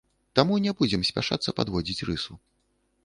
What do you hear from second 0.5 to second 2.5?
не будзем спяшацца падводзіць рысу.